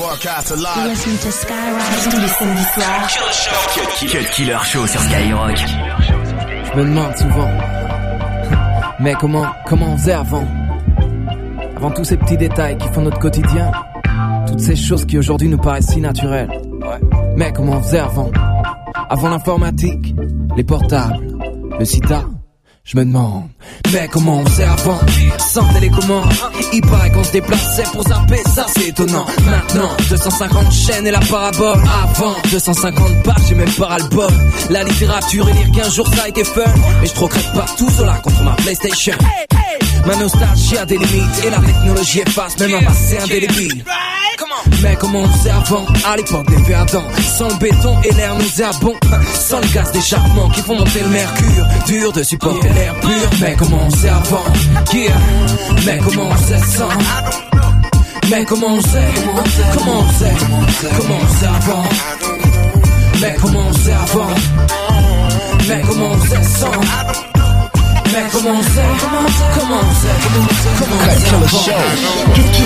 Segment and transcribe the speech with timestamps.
[0.00, 2.10] You're listening to Skyrock.
[2.10, 3.08] Tous les samedis soirs.
[4.08, 5.58] Cut Killer Show sur Skyrock.
[5.58, 7.50] Je me demande souvent,
[9.00, 10.46] mais comment, comment on faisait avant?
[11.76, 13.72] Avant tous ces petits détails qui font notre quotidien,
[14.46, 16.50] toutes ces choses qui aujourd'hui nous paraissent si naturelles.
[17.36, 18.30] Mais comment on faisait avant?
[19.10, 20.14] Avant l'informatique,
[20.56, 21.26] les portables,
[21.78, 22.24] le sida
[22.84, 23.48] je me demande,
[23.92, 24.98] mais comment on faisait avant
[25.38, 26.28] Sans télécommande,
[26.72, 29.26] il paraît qu'on se déplaçait pour zapper, ça c'est étonnant.
[29.44, 31.78] Maintenant, 250 chaînes et la parabole.
[32.02, 34.30] Avant, 250 pages j'ai même le bol
[34.70, 36.62] La littérature et lire qu'un jour ça a été fun.
[37.00, 39.14] Mais je troquerai pas tout cela contre ma Playstation.
[40.06, 43.84] Ma nostalgie a des limites et la technologie efface même un passé indélébile
[44.82, 47.04] mais comment on faisait avant, à l'époque des verdants
[47.36, 48.94] Sans le béton et l'air nauséabond
[49.34, 51.66] Sans le gaz d'échappement qui font monter le mercure.
[51.86, 53.10] Dur de supporter l'air pur.
[53.40, 54.44] Mais comment on faisait avant.
[54.92, 55.12] Yeah.
[55.84, 56.88] Mais comment on faisait sans
[58.30, 59.08] Mais comment on faisait
[59.74, 60.34] Comment on faisait
[60.96, 61.84] Comment on faisait avant?
[63.20, 64.30] Mais comment on faisait avant.
[65.68, 67.39] Mais comment on faisait sans
[68.12, 70.08] mec, comment on sait Comment on sait Comment on sait
[70.78, 70.96] Comment
[71.44, 71.72] on sait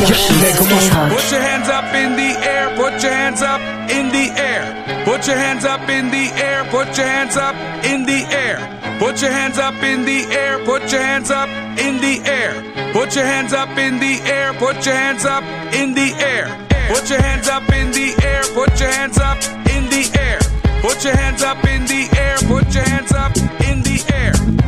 [0.07, 4.11] Qu'est-ce qu'il a Put your hands up in the air, put your hands up in
[4.11, 5.05] the air.
[5.05, 8.59] Put your hands up in the air, put your hands up in the air.
[8.99, 12.63] Put your hands up in the air, put your hands up in the air.
[12.93, 16.49] Put your hands up in the air, put your hands up in the air.
[16.89, 19.39] Put your hands up in the air, put your hands up
[19.75, 20.39] in the air.
[20.83, 23.37] Put your hands up in the air, put your hands up
[23.69, 24.64] in the air.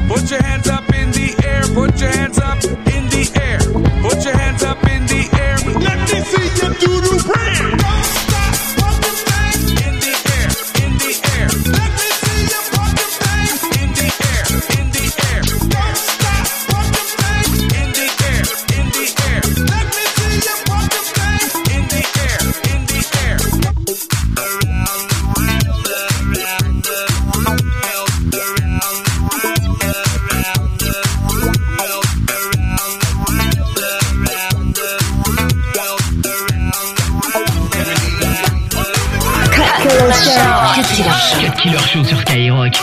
[41.67, 42.75] Killer Show sur Skyrock.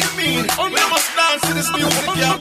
[0.00, 0.46] You mean?
[0.58, 2.38] Oh, no, must dance to this music, yeah.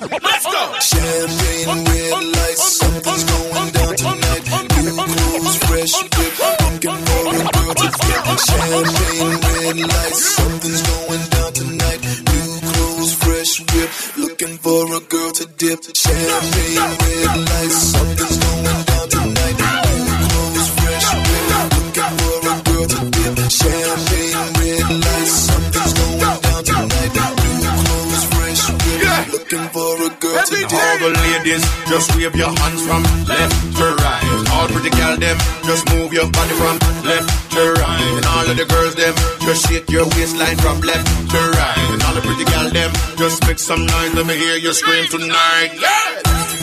[29.52, 30.72] Looking for a girl to dip.
[30.72, 34.24] All the ladies, just wave your hands from left to right.
[34.52, 38.02] All pretty girl them, just move your body from left to right.
[38.16, 41.78] And all of the girls them, just shake your waistline from left to right.
[41.92, 44.14] And all the pretty girl them, just make some noise.
[44.14, 45.72] Let me hear you scream tonight.
[45.76, 46.22] Yeah.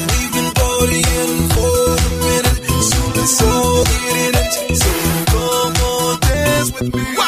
[0.08, 4.76] We've been partying for a minute, so let's all get in it.
[4.76, 4.90] So
[5.32, 7.27] come on, dance with me.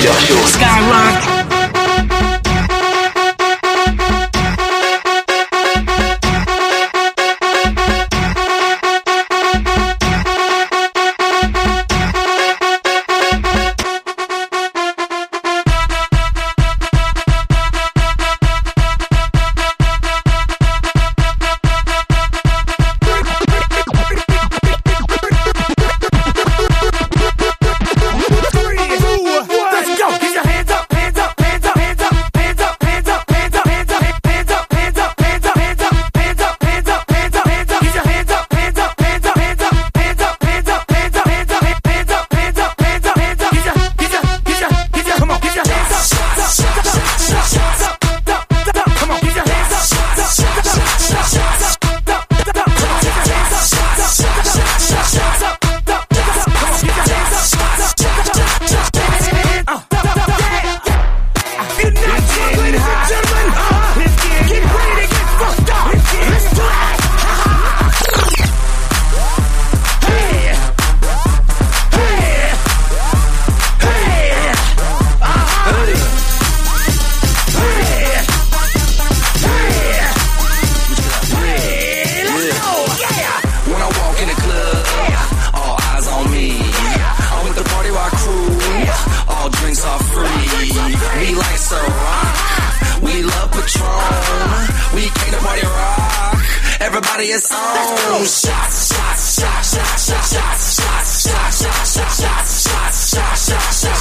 [0.00, 1.09] Skyline.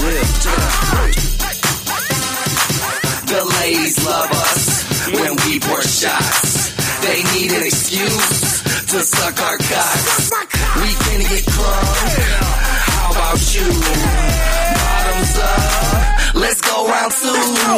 [0.01, 1.15] Yeah, check it out.
[3.27, 4.65] The ladies love us
[5.13, 6.73] when we pour shots.
[7.01, 8.50] They need an excuse
[8.91, 10.31] to suck our cocks.
[10.83, 12.11] We can get crunk.
[12.91, 13.67] How about you?
[14.83, 16.35] Bottoms up.
[16.35, 17.29] Let's go round two.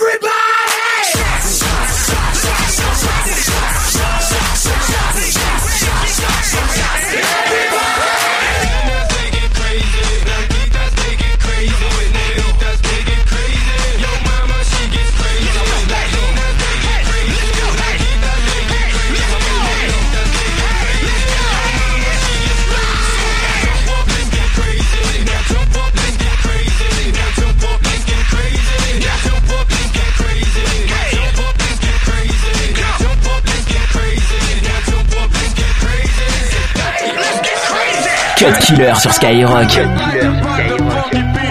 [38.62, 39.80] Killer sur Skyrock.–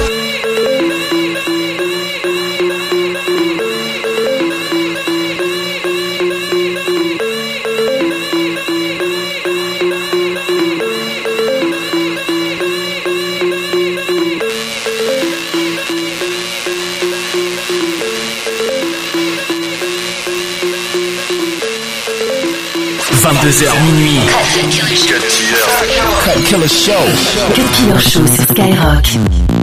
[23.41, 24.19] 22h minuit.
[26.23, 26.93] Cut Killer Show.
[27.55, 29.60] Cut Killer Show sur Skyrock.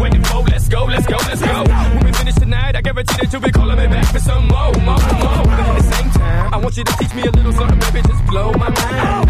[0.00, 0.40] Waiting for?
[0.42, 1.64] Let's go, let's go, let's go.
[1.94, 4.72] When we finish tonight, I guarantee that you'll be calling me back for some more,
[4.80, 5.44] more, more.
[5.44, 8.08] But at the same time, I want you to teach me a little something, baby.
[8.08, 9.29] Just blow my mind.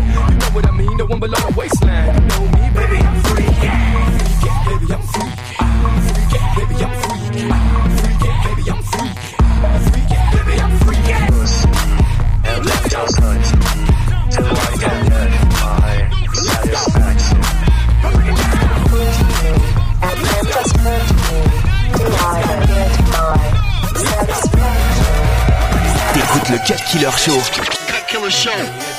[26.91, 27.39] Killer Show.
[27.87, 28.90] Cut Killer Show.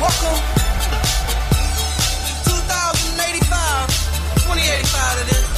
[0.00, 0.40] Welcome.
[2.44, 3.88] 2085,
[4.44, 5.48] 2085 it is.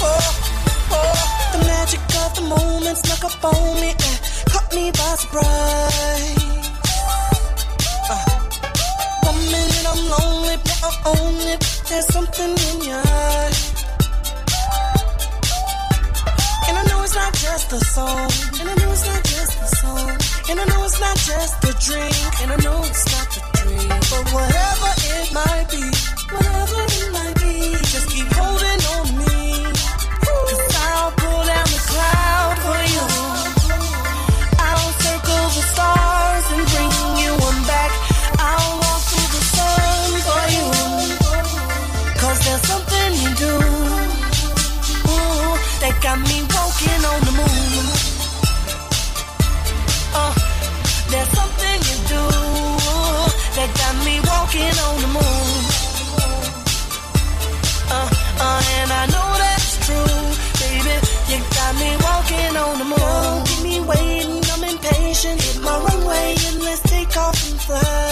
[0.00, 0.30] Oh,
[0.90, 1.14] oh.
[1.52, 4.16] The magic of the moment snuck up on me and
[4.50, 6.70] caught me by surprise.
[8.10, 8.24] Uh,
[9.24, 11.56] one minute I'm lonely, but I'm only
[11.88, 13.73] there's something in your eyes.
[17.24, 18.30] Not just a song.
[18.60, 20.10] And I know it's not just a song.
[20.50, 22.16] And I know it's not just a drink.
[22.42, 23.88] And I know it's not a dream.
[24.10, 25.84] But whatever it might be,
[26.32, 27.33] whatever it might
[46.04, 47.84] got me walking on the moon.
[50.20, 50.34] Uh,
[51.10, 52.24] there's something you do
[53.56, 55.60] that got me walking on the moon.
[57.88, 58.08] Uh,
[58.44, 60.20] uh, and I know that's true,
[60.60, 60.94] baby.
[61.30, 63.22] You got me walking on the moon.
[63.24, 65.40] Don't keep me waiting, I'm impatient.
[65.40, 68.03] Hit my runway and let's take off and fly.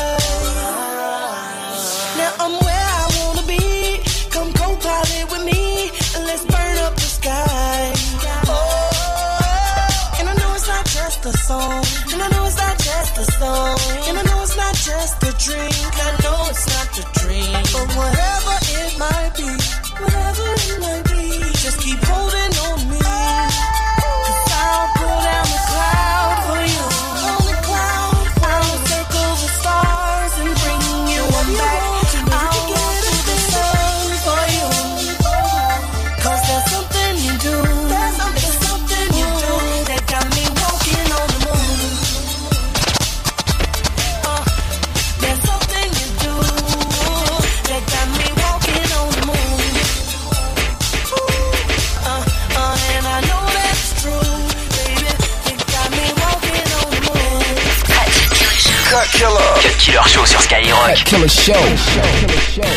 [61.04, 61.52] Killer Show.
[61.52, 62.72] Show, kill a show.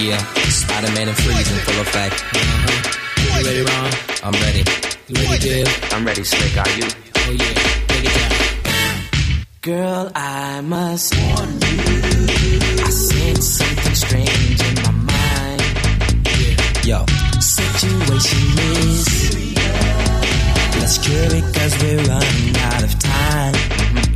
[0.00, 2.24] Yeah, Spider-Man and Freeze in full effect.
[2.34, 3.38] Uh-huh.
[3.38, 3.90] You ready, Ron?
[4.24, 4.64] I'm ready.
[5.08, 5.92] You ready, Dave?
[5.92, 6.56] I'm ready, Slick.
[6.58, 6.84] Are you?
[7.16, 7.54] Oh yeah,
[7.86, 9.46] take it down.
[9.60, 12.84] Girl, I must warn you.
[12.84, 15.62] I sense something strange in my mind.
[16.84, 17.06] Yo,
[17.40, 19.32] Situation is
[20.80, 23.54] let's cure it cause we're running out of time.
[23.54, 24.11] it's all so